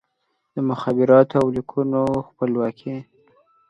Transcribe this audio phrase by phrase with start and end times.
[0.53, 2.95] د مخابراتو او لیکونو خپلواکي